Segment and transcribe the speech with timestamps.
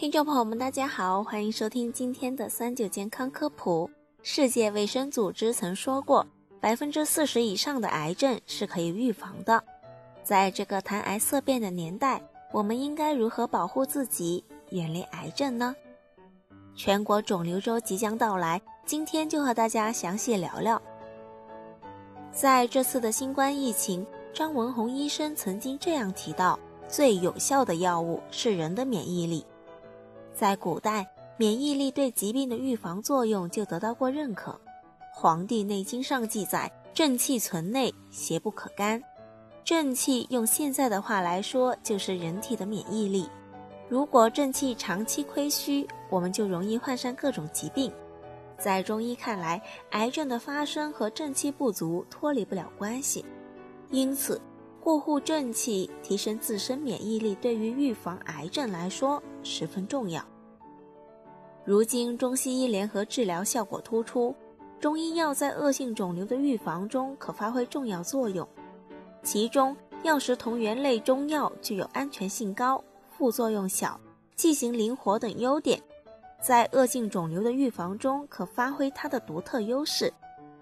[0.00, 3.90] 听众朋友们，大家好，欢迎收听今天的三九健康科普。
[4.22, 6.26] 世界卫生组织曾说过，
[6.58, 9.62] 百分之四十以上的癌症是可以预防的。
[10.22, 12.18] 在这个谈癌色变的年代，
[12.50, 15.76] 我们应该如何保护自己，远离癌症呢？
[16.74, 20.80] 全国肿瘤周即将到来，今天就和大家详细聊聊。
[22.32, 26.58] 在这次的新冠疫情，张文宏医生曾经这样提到：
[26.88, 29.44] 最有效的药物是人的免疫力。
[30.40, 34.52] 在古代，免疫力对疾病的预防作用就得到过认可。
[35.12, 38.98] 《黄帝内经》上记载：“正气存内，邪不可干。”
[39.62, 43.28] 正气用现在的话来说，就是人体的免疫力。
[43.86, 47.92] 如果正气长期亏虚，我们就容易患上各种疾病。
[48.56, 49.60] 在中医看来，
[49.90, 53.22] 癌症的发生和正气不足脱离不了关系，
[53.90, 54.40] 因此
[54.82, 60.24] 过护正气、提升自身免疫力，对于预防癌症来说十分重要。
[61.64, 64.34] 如今中西医联合治疗效果突出，
[64.80, 68.48] 中医药在恶性肿瘤的预防中可发挥重要作用。
[69.22, 74.00] 其中，药食同源类中药具有安全性高、副作用小、
[74.34, 75.80] 剂型灵活等优点。
[76.42, 80.10] 在恶性肿瘤的预防中，可发挥它的独特优势。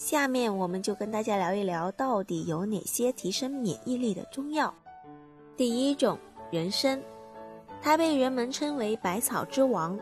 [0.00, 4.74] 下面我们就跟大家聊一聊，到底有哪些提升免疫力的中药。
[5.58, 6.18] 第一种，
[6.50, 6.98] 人参，
[7.82, 10.00] 它被人们称为百草之王，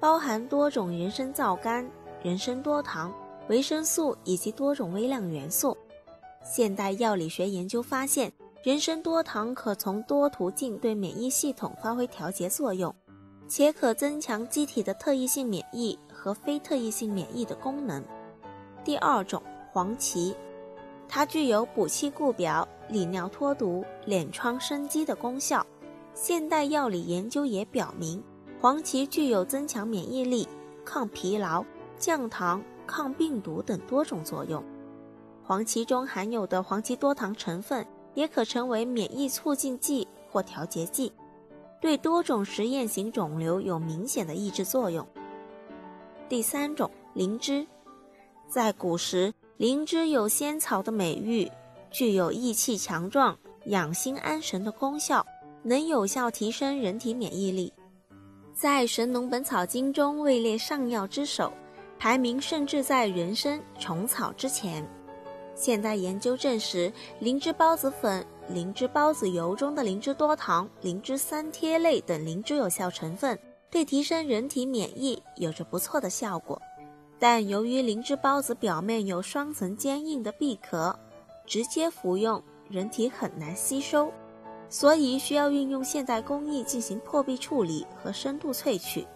[0.00, 1.88] 包含多种人参皂苷、
[2.20, 3.14] 人参多糖、
[3.48, 5.76] 维生素以及多种微量元素。
[6.42, 8.32] 现代药理学研究发现，
[8.64, 12.92] 人参多糖可从多途径对免疫系统发挥调节作用。
[13.46, 18.02] 且可增强机体的特异性免疫和非特异性免疫的功能。
[18.88, 20.34] 第二种黄芪，
[21.10, 25.62] 它具有补气固表、利尿脱毒、敛疮生肌的功效。
[26.14, 28.24] 现代药理研究也表明，
[28.58, 30.48] 黄芪具有增强免疫力、
[30.86, 31.62] 抗疲劳、
[31.98, 34.64] 降糖、抗病毒等多种作用。
[35.44, 41.12] 黄芪中含有的黄芪多糖成分也可成为免疫促进剂或调节剂。
[41.78, 45.06] 对多种实验型肿瘤有明显的抑制作用。
[46.26, 47.66] 第三种灵芝，
[48.48, 51.50] 在古时，灵芝有仙草的美誉，
[51.90, 55.24] 具有益气强壮、养心安神的功效，
[55.62, 57.70] 能有效提升人体免疫力。
[58.54, 61.52] 在《神农本草经》中位列上药之首，
[61.98, 64.82] 排名甚至在人参、虫草之前。
[65.54, 68.26] 现代研究证实，灵芝孢子粉。
[68.48, 73.38] 灵芝孢子油中的灵芝多糖、灵芝三萜类等灵芝有效成分，
[73.70, 76.58] 对提升人体免疫有着不错的效果。
[77.18, 80.96] 但由于灵芝孢子表面有双层坚硬的闭壳，
[81.46, 84.12] 直接服用人体很难吸收，
[84.68, 89.06] 所以需要运用现代工艺进行破壁处理和深度萃取。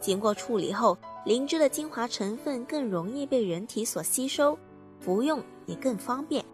[0.00, 4.58] 经过处理后，灵芝的精华成分更容易被人体所吸收，
[5.00, 6.44] 服用也更方便。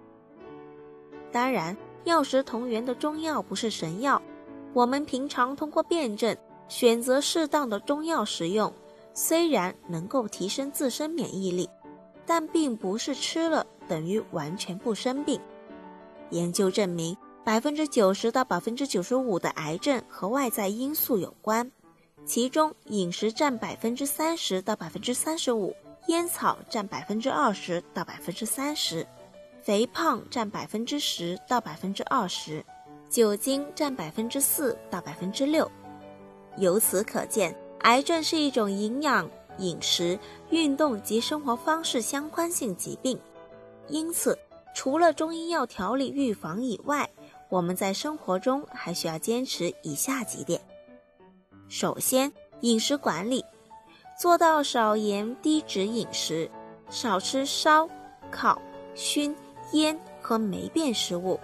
[1.30, 1.76] 当然。
[2.04, 4.20] 药食同源的中药不是神药，
[4.72, 8.72] 我们平常通过辩证选择适当的中药食用，
[9.14, 11.68] 虽然能够提升自身免疫力，
[12.24, 15.40] 但并不是吃了等于完全不生病。
[16.30, 21.70] 研究证明，百分之九十到百分之九十五的癌症和外在因素有关，
[22.24, 25.74] 其中饮食占百分之三十到百分之三十五，
[26.06, 29.06] 烟草占百分之二十到百分之三十。
[29.60, 32.64] 肥胖占百分之十到百分之二十，
[33.08, 35.70] 酒精占百分之四到百分之六。
[36.56, 39.28] 由此可见，癌症是一种营养、
[39.58, 40.18] 饮食、
[40.50, 43.18] 运动及生活方式相关性疾病。
[43.88, 44.38] 因此，
[44.74, 47.08] 除了中医药调理预防以外，
[47.48, 50.60] 我们在生活中还需要坚持以下几点：
[51.68, 53.44] 首先，饮食管理，
[54.18, 56.50] 做到少盐低脂饮食，
[56.88, 57.88] 少吃烧、
[58.30, 58.60] 烤、
[58.94, 59.34] 熏。
[59.72, 61.40] 烟和霉变食物，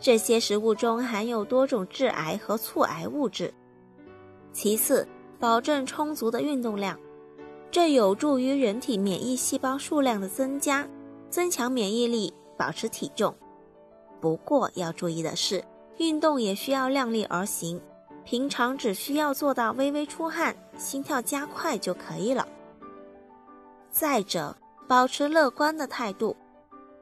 [0.00, 3.54] 这些食物中含有多种致癌和促癌物质。
[4.52, 5.06] 其次，
[5.44, 6.98] 保证充足的运动量，
[7.70, 10.88] 这有助于人体免疫细胞数量的增加，
[11.28, 13.34] 增强免疫力，保持体重。
[14.22, 15.62] 不过要注意的是，
[15.98, 17.78] 运动也需要量力而行，
[18.24, 22.48] 平常只需要做到微微出汗、心跳加快就可以了。
[23.90, 24.56] 再者，
[24.88, 26.34] 保持乐观的态度。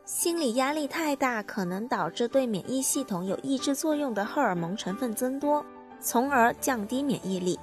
[0.05, 5.65] 心理压力太大，可能导致对免疫系统有抑制作用的荷尔蒙成分增多，
[6.01, 7.57] 从而降低免疫力。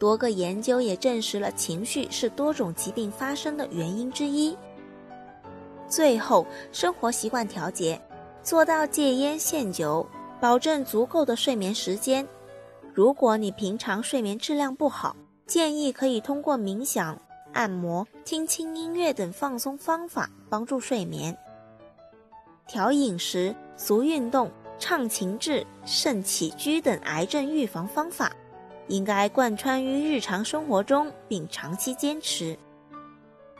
[0.00, 4.56] 多个研究也证实了情绪是多种疾病发生的原因之一。
[5.86, 8.00] 最后，生活习惯调节，
[8.42, 10.06] 做到戒烟限酒，
[10.40, 12.26] 保证足够的睡眠时间，
[12.94, 15.14] 如果你平常睡眠质量不好，
[15.46, 17.20] 建议可以通过冥想、
[17.52, 21.36] 按摩、听轻音乐等放松方法帮助睡眠。
[22.66, 28.32] 调饮食、足运动、畅情志、慎起居等癌症预防方法，
[28.90, 32.58] 应该贯穿于日常生活中并长期坚持。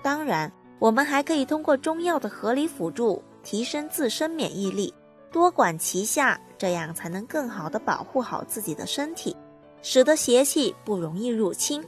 [0.02, 4.92] 当然，我们还可以通过中药的合理辅助，提升自身免疫力，
[5.30, 9.36] 多管齐下，这样才能更好的保护好自己的身体，
[9.82, 11.82] 使得邪气不容易入侵。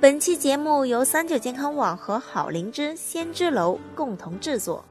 [0.00, 4.84] 本期节目由三九健康网和好灵芝仙芝楼共同制作。